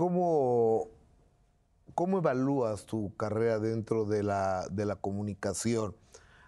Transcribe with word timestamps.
¿cómo, 0.00 0.88
¿cómo 1.94 2.20
evalúas 2.20 2.86
tu 2.86 3.14
carrera 3.18 3.58
dentro 3.58 4.06
de 4.06 4.22
la, 4.22 4.66
de 4.70 4.86
la 4.86 4.96
comunicación? 4.96 5.94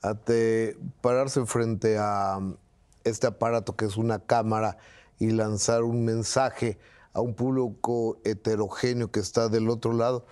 Ante 0.00 0.78
pararse 1.02 1.44
frente 1.44 1.98
a 1.98 2.38
um, 2.38 2.56
este 3.04 3.26
aparato 3.26 3.76
que 3.76 3.84
es 3.84 3.98
una 3.98 4.18
cámara 4.18 4.78
y 5.18 5.30
lanzar 5.32 5.82
un 5.82 6.06
mensaje 6.06 6.78
a 7.12 7.20
un 7.20 7.34
público 7.34 8.16
heterogéneo 8.24 9.10
que 9.10 9.20
está 9.20 9.50
del 9.50 9.68
otro 9.68 9.92
lado, 9.92 10.24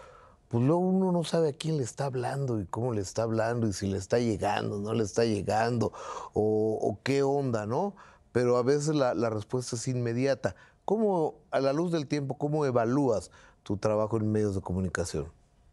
pues 0.48 0.64
luego 0.64 0.80
uno 0.80 1.12
no 1.12 1.22
sabe 1.22 1.50
a 1.50 1.52
quién 1.52 1.76
le 1.76 1.82
está 1.82 2.06
hablando 2.06 2.62
y 2.62 2.64
cómo 2.64 2.94
le 2.94 3.02
está 3.02 3.24
hablando 3.24 3.68
y 3.68 3.74
si 3.74 3.88
le 3.88 3.98
está 3.98 4.20
llegando, 4.20 4.79
no 4.79 4.94
le 4.94 5.04
está 5.04 5.26
llegando 5.26 5.92
o, 6.32 6.98
qué 7.02 7.22
onda, 7.22 7.66
¿no? 7.66 7.94
Pero 8.32 8.56
a 8.56 8.62
veces 8.62 8.94
la 8.94 9.29
respuesta 9.29 9.76
es 9.76 9.86
inmediata. 9.86 10.56
¿Cómo, 10.84 11.34
a 11.50 11.60
la 11.60 11.72
luz 11.72 11.92
del 11.92 12.06
tiempo, 12.06 12.36
cómo 12.36 12.64
evalúas 12.66 13.30
tu 13.62 13.76
trabajo 13.76 14.16
en 14.16 14.30
medios 14.30 14.54
de 14.54 14.60
comunicación? 14.60 15.27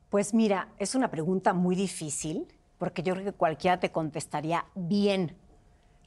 Pues 0.10 0.34
mira, 0.34 0.70
es 0.78 0.96
una 0.96 1.12
pregunta 1.12 1.54
muy 1.54 1.76
difícil, 1.76 2.48
porque 2.78 3.04
yo 3.04 3.14
creo 3.14 3.26
que 3.26 3.34
cualquiera 3.34 3.80
te 3.80 3.92
contestaría 3.92 4.66
bien, 4.76 5.36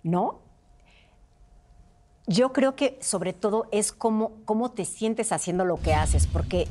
¿no? 0.03 0.41
Yo 2.27 2.53
creo 2.53 2.77
que 2.77 2.99
sobre 3.01 3.33
todo 3.33 3.67
es 3.73 3.93
cómo, 3.93 4.33
cómo 4.45 4.71
te 4.71 4.85
sientes 4.85 5.33
haciendo 5.33 5.65
lo 5.65 5.77
que 5.81 5.95
haces, 5.95 6.27
porque 6.27 6.69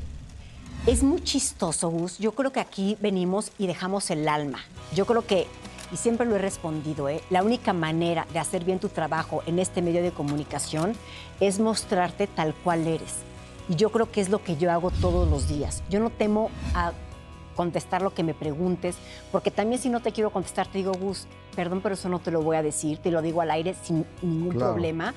es 0.86 1.02
muy 1.02 1.22
chistoso, 1.22 1.90
Gus. 1.90 2.18
Yo 2.18 2.32
creo 2.32 2.52
que 2.52 2.60
aquí 2.60 2.96
venimos 3.00 3.52
y 3.58 3.66
dejamos 3.66 4.10
el 4.10 4.28
alma. 4.28 4.58
Yo 4.94 5.06
creo 5.06 5.26
que, 5.26 5.46
y 5.92 5.96
siempre 5.96 6.26
lo 6.26 6.36
he 6.36 6.38
respondido, 6.38 7.08
¿eh? 7.08 7.20
la 7.30 7.42
única 7.42 7.72
manera 7.72 8.26
de 8.32 8.38
hacer 8.38 8.64
bien 8.64 8.78
tu 8.78 8.88
trabajo 8.88 9.42
en 9.46 9.58
este 9.58 9.82
medio 9.82 10.02
de 10.02 10.10
comunicación 10.10 10.94
es 11.40 11.60
mostrarte 11.60 12.26
tal 12.26 12.54
cual 12.54 12.86
eres. 12.86 13.16
Y 13.68 13.76
yo 13.76 13.90
creo 13.90 14.10
que 14.10 14.20
es 14.20 14.28
lo 14.30 14.42
que 14.42 14.56
yo 14.56 14.72
hago 14.72 14.90
todos 14.90 15.28
los 15.28 15.48
días. 15.48 15.82
Yo 15.90 16.00
no 16.00 16.10
temo 16.10 16.50
a 16.74 16.92
contestar 17.54 18.00
lo 18.00 18.14
que 18.14 18.22
me 18.22 18.32
preguntes, 18.32 18.96
porque 19.30 19.50
también 19.50 19.80
si 19.80 19.90
no 19.90 20.00
te 20.00 20.12
quiero 20.12 20.30
contestar, 20.30 20.66
te 20.66 20.78
digo, 20.78 20.92
Gus, 20.94 21.26
perdón, 21.54 21.80
pero 21.82 21.94
eso 21.94 22.08
no 22.08 22.18
te 22.18 22.30
lo 22.30 22.40
voy 22.40 22.56
a 22.56 22.62
decir, 22.62 22.98
te 22.98 23.10
lo 23.10 23.20
digo 23.20 23.42
al 23.42 23.50
aire 23.50 23.74
sin 23.82 24.06
ningún 24.22 24.52
Claro. 24.54 24.72
problema. 24.72 25.14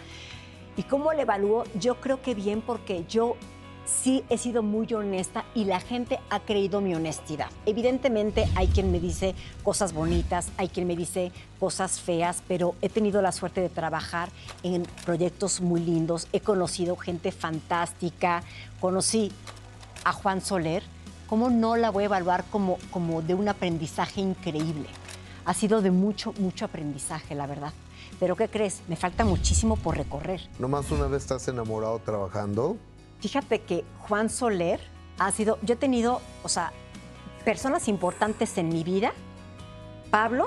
¿Y 0.76 0.84
cómo 0.84 1.14
lo 1.14 1.22
evalúo? 1.22 1.64
Yo 1.80 1.96
creo 2.02 2.22
que 2.22 2.36
bien 2.36 2.62
porque 2.62 3.06
yo 3.08 3.38
sí 3.86 4.24
he 4.30 4.38
sido 4.38 4.64
muy 4.64 4.92
honesta 4.94 5.46
y 5.54 5.66
la 5.66 5.80
gente 5.80 6.20
ha 6.30 6.40
creído 6.40 6.82
mi 6.82 6.96
honestidad. 6.96 7.50
Evidentemente 7.66 8.48
hay 8.56 8.68
quien 8.68 8.92
me 8.92 9.00
dice 9.00 9.36
cosas 9.64 9.94
bonitas, 9.94 10.50
hay 10.58 10.70
quien 10.70 10.88
me 10.88 10.96
dice 10.96 11.32
cosas 11.60 12.00
feas, 12.00 12.44
pero 12.48 12.76
he 12.82 12.90
tenido 12.90 13.22
la 13.22 13.32
suerte 13.32 13.62
de 13.62 13.70
trabajar 13.70 14.30
en 14.64 14.84
proyectos 15.06 15.62
muy 15.62 15.82
lindos, 15.82 16.28
he 16.34 16.40
conocido 16.40 16.96
gente 16.96 17.32
fantástica, 17.32 18.44
conocí 18.80 19.32
a 20.04 20.14
Juan 20.14 20.42
Soler, 20.42 20.84
¿cómo 21.28 21.50
no 21.50 21.76
la 21.76 21.90
voy 21.90 22.04
a 22.04 22.08
evaluar 22.08 22.44
como, 22.52 22.78
como 22.92 23.22
de 23.22 23.34
un 23.34 23.48
aprendizaje 23.50 24.22
increíble? 24.22 24.88
Ha 25.46 25.54
sido 25.54 25.82
de 25.82 25.92
mucho, 25.92 26.34
mucho 26.40 26.66
aprendizaje, 26.66 27.36
la 27.36 27.46
verdad. 27.46 27.72
Pero 28.20 28.36
¿qué 28.36 28.48
crees? 28.48 28.82
Me 28.88 28.96
falta 28.96 29.26
muchísimo 29.26 29.76
por 29.76 29.98
recorrer. 29.98 30.42
¿Nomás 30.58 30.90
una 30.92 31.08
vez 31.08 31.24
estás 31.24 31.48
enamorado 31.48 32.00
trabajando? 32.00 32.78
Fíjate 33.20 33.62
que 33.62 33.84
Juan 34.08 34.30
Soler 34.30 34.80
ha 35.18 35.32
sido, 35.32 35.58
yo 35.62 35.74
he 35.74 35.78
tenido, 35.78 36.22
o 36.44 36.50
sea, 36.50 36.72
personas 37.44 37.88
importantes 37.88 38.58
en 38.58 38.70
mi 38.70 38.84
vida. 38.84 39.14
Pablo, 40.12 40.46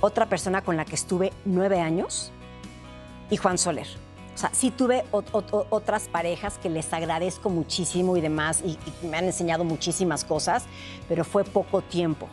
otra 0.00 0.26
persona 0.26 0.62
con 0.62 0.76
la 0.76 0.84
que 0.84 0.94
estuve 0.94 1.32
nueve 1.44 1.80
años, 1.80 2.32
y 3.30 3.36
Juan 3.36 3.58
Soler. 3.58 3.86
O 4.34 4.38
sea, 4.38 4.50
sí 4.52 4.70
tuve 4.70 5.04
ot- 5.10 5.30
ot- 5.32 5.66
otras 5.70 6.06
parejas 6.08 6.58
que 6.58 6.68
les 6.70 6.92
agradezco 6.92 7.50
muchísimo 7.50 8.16
y 8.16 8.20
demás, 8.20 8.62
y, 8.64 8.78
y 9.02 9.06
me 9.06 9.16
han 9.16 9.24
enseñado 9.24 9.64
muchísimas 9.64 10.24
cosas, 10.24 10.64
pero 11.08 11.24
fue 11.24 11.44
poco 11.44 11.82
tiempo. 11.82 12.28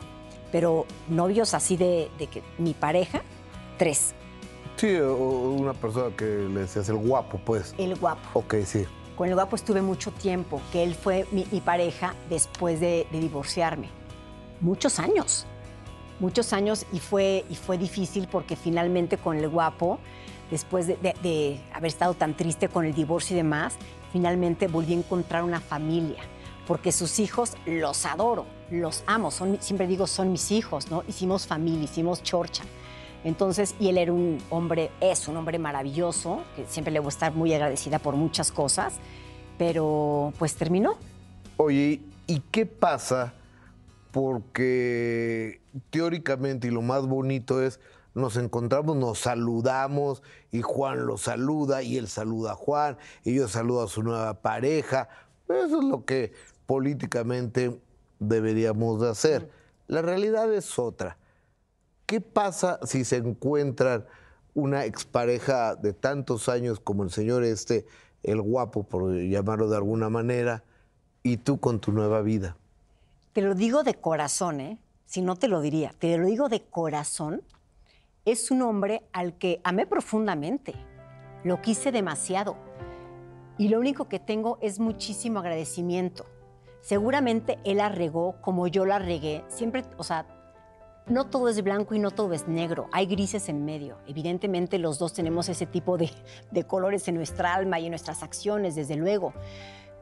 Pero 0.51 0.85
novios 1.09 1.53
así 1.53 1.75
de, 1.77 2.11
de 2.19 2.27
que 2.27 2.43
mi 2.59 2.73
pareja, 2.73 3.21
tres. 3.77 4.13
Sí, 4.77 4.93
una 4.95 5.73
persona 5.73 6.15
que 6.15 6.25
le 6.25 6.61
decías 6.61 6.87
el 6.89 6.97
guapo, 6.97 7.39
pues. 7.43 7.73
El 7.77 7.95
guapo. 7.95 8.21
Ok, 8.39 8.55
sí. 8.65 8.85
Con 9.15 9.29
el 9.29 9.35
guapo 9.35 9.55
estuve 9.55 9.81
mucho 9.81 10.11
tiempo, 10.11 10.61
que 10.71 10.83
él 10.83 10.93
fue 10.93 11.25
mi, 11.31 11.43
pareja 11.61 12.15
después 12.29 12.81
de, 12.81 13.07
divorciarme. 13.11 13.89
Muchos 14.59 14.99
años, 14.99 15.45
muchos 16.19 16.51
años 16.51 16.85
y 16.91 16.99
fue, 16.99 17.45
y 17.49 17.55
fue 17.55 17.77
difícil 17.77 18.27
porque 18.29 18.57
finalmente 18.57 19.17
con 19.17 19.37
el 19.37 19.47
guapo, 19.47 19.99
después 20.51 20.87
de, 20.87 21.61
haber 21.73 21.87
estado 21.87 22.13
tan 22.13 22.35
triste 22.35 22.67
con 22.67 22.85
el 22.85 22.93
divorcio 22.93 23.35
y 23.35 23.37
demás, 23.37 23.77
finalmente 24.11 24.67
volví 24.67 24.93
a 24.93 24.97
encontrar 24.97 25.43
una 25.43 25.61
familia, 25.61 26.21
porque 26.67 26.91
sus 26.91 27.19
hijos 27.19 27.55
los 27.65 28.05
adoro, 28.05 28.45
los 28.69 29.03
amo, 29.07 29.31
siempre 29.31 29.87
digo 29.87 30.07
son 30.07 30.31
mis 30.31 30.51
hijos, 30.51 30.91
¿no? 30.91 31.03
Hicimos 31.07 31.47
familia, 31.47 31.85
hicimos 31.85 32.21
chorcha. 32.21 32.63
Entonces, 33.25 33.73
y 33.79 33.89
él 33.89 33.97
era 33.97 34.13
un 34.13 34.37
hombre, 34.51 34.91
es 35.01 35.27
un 35.27 35.35
hombre 35.35 35.57
maravilloso, 35.57 36.43
que 36.55 36.65
siempre 36.67 36.93
le 36.93 36.99
voy 36.99 37.07
a 37.07 37.09
estar 37.09 37.33
muy 37.33 37.51
agradecida 37.53 37.97
por 37.97 38.15
muchas 38.15 38.51
cosas, 38.51 38.93
pero 39.57 40.31
pues 40.37 40.55
terminó. 40.55 40.95
Oye, 41.57 42.01
¿y 42.27 42.39
qué 42.51 42.67
pasa? 42.67 43.33
Porque 44.11 45.59
teóricamente 45.89 46.67
y 46.67 46.71
lo 46.71 46.83
más 46.83 47.07
bonito 47.07 47.63
es 47.63 47.79
nos 48.13 48.37
encontramos, 48.37 48.95
nos 48.95 49.19
saludamos 49.19 50.21
y 50.51 50.61
Juan 50.61 51.07
lo 51.07 51.17
saluda 51.17 51.81
y 51.81 51.97
él 51.97 52.07
saluda 52.07 52.51
a 52.51 52.55
Juan 52.55 52.97
y 53.23 53.33
yo 53.33 53.47
saludo 53.47 53.83
a 53.83 53.87
su 53.87 54.03
nueva 54.03 54.35
pareja. 54.41 55.09
Eso 55.49 55.79
es 55.79 55.83
lo 55.83 56.05
que 56.05 56.31
políticamente 56.67 57.81
deberíamos 58.19 59.01
de 59.01 59.09
hacer. 59.09 59.49
La 59.87 60.03
realidad 60.03 60.53
es 60.53 60.77
otra. 60.77 61.17
¿Qué 62.05 62.21
pasa 62.21 62.79
si 62.83 63.03
se 63.03 63.17
encuentran 63.17 64.05
una 64.53 64.85
expareja 64.85 65.75
de 65.75 65.93
tantos 65.93 66.49
años 66.49 66.79
como 66.79 67.03
el 67.03 67.09
señor 67.09 67.43
este, 67.43 67.87
el 68.21 68.41
guapo, 68.41 68.83
por 68.83 69.11
llamarlo 69.11 69.69
de 69.69 69.77
alguna 69.77 70.09
manera, 70.09 70.63
y 71.23 71.37
tú 71.37 71.59
con 71.59 71.79
tu 71.79 71.91
nueva 71.91 72.21
vida? 72.21 72.57
Te 73.33 73.41
lo 73.41 73.55
digo 73.55 73.83
de 73.83 73.95
corazón, 73.95 74.59
¿eh? 74.59 74.77
Si 75.05 75.21
no 75.21 75.35
te 75.35 75.47
lo 75.47 75.61
diría, 75.61 75.95
te 75.97 76.15
lo 76.17 76.27
digo 76.27 76.47
de 76.47 76.61
corazón. 76.61 77.41
Es 78.23 78.51
un 78.51 78.61
hombre 78.61 79.03
al 79.11 79.37
que 79.37 79.59
amé 79.63 79.87
profundamente. 79.87 80.75
Lo 81.43 81.61
quise 81.61 81.91
demasiado. 81.91 82.55
Y 83.57 83.69
lo 83.69 83.79
único 83.79 84.07
que 84.07 84.19
tengo 84.19 84.59
es 84.61 84.79
muchísimo 84.79 85.39
agradecimiento. 85.39 86.25
Seguramente 86.81 87.57
él 87.63 87.77
la 87.77 87.89
regó 87.89 88.35
como 88.41 88.67
yo 88.67 88.85
la 88.85 88.99
regué. 88.99 89.43
Siempre, 89.47 89.83
o 89.97 90.03
sea, 90.03 90.27
no 91.07 91.27
todo 91.27 91.49
es 91.49 91.61
blanco 91.63 91.93
y 91.93 91.99
no 91.99 92.11
todo 92.11 92.33
es 92.33 92.47
negro. 92.47 92.87
Hay 92.91 93.05
grises 93.05 93.47
en 93.49 93.63
medio. 93.63 93.97
Evidentemente 94.07 94.79
los 94.79 94.97
dos 94.97 95.13
tenemos 95.13 95.49
ese 95.49 95.65
tipo 95.65 95.97
de, 95.97 96.09
de 96.51 96.63
colores 96.63 97.07
en 97.07 97.15
nuestra 97.15 97.53
alma 97.53 97.79
y 97.79 97.85
en 97.85 97.91
nuestras 97.91 98.23
acciones, 98.23 98.75
desde 98.75 98.95
luego. 98.95 99.33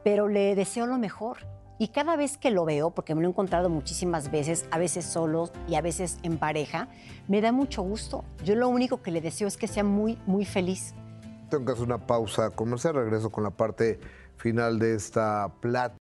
Pero 0.02 0.28
le 0.28 0.54
deseo 0.54 0.86
lo 0.86 0.98
mejor. 0.98 1.38
Y 1.76 1.88
cada 1.88 2.16
vez 2.16 2.38
que 2.38 2.50
lo 2.50 2.64
veo, 2.64 2.90
porque 2.90 3.14
me 3.14 3.20
lo 3.20 3.28
he 3.28 3.30
encontrado 3.30 3.68
muchísimas 3.68 4.30
veces, 4.30 4.66
a 4.70 4.78
veces 4.78 5.04
solo 5.04 5.50
y 5.68 5.74
a 5.74 5.80
veces 5.80 6.18
en 6.22 6.38
pareja, 6.38 6.88
me 7.26 7.40
da 7.40 7.50
mucho 7.50 7.82
gusto. 7.82 8.24
Yo 8.44 8.54
lo 8.54 8.68
único 8.68 9.02
que 9.02 9.10
le 9.10 9.20
deseo 9.20 9.48
es 9.48 9.56
que 9.56 9.66
sea 9.66 9.82
muy, 9.82 10.16
muy 10.24 10.44
feliz. 10.44 10.94
Tengo 11.50 11.64
que 11.64 11.72
hacer 11.72 11.84
una 11.84 12.06
pausa 12.06 12.50
comercial, 12.50 12.94
regreso 12.94 13.30
con 13.30 13.44
la 13.44 13.50
parte 13.50 13.98
final 14.36 14.78
de 14.78 14.94
esta 14.94 15.52
plática. 15.60 15.98